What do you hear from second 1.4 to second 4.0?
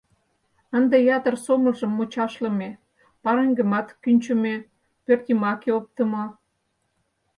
сомылжым мучашлыме: пареҥгымат